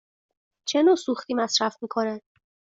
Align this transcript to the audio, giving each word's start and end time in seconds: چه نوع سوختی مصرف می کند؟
چه 0.69 0.83
نوع 0.83 0.95
سوختی 0.95 1.33
مصرف 1.33 1.75
می 1.81 1.87
کند؟ 1.87 2.21